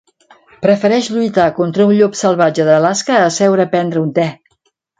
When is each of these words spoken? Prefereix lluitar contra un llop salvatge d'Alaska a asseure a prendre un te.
Prefereix 0.65 1.09
lluitar 1.15 1.45
contra 1.59 1.87
un 1.89 1.93
llop 1.99 2.17
salvatge 2.23 2.67
d'Alaska 2.71 3.17
a 3.21 3.29
asseure 3.29 3.69
a 3.69 3.73
prendre 3.77 4.05
un 4.09 4.13
te. 4.19 4.31